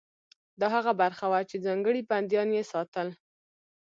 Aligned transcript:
دا 0.59 0.67
هغه 0.75 0.91
برخه 1.01 1.25
وه 1.31 1.39
چې 1.49 1.63
ځانګړي 1.65 2.01
بندیان 2.09 2.49
یې 2.57 2.63
ساتل. 2.71 3.07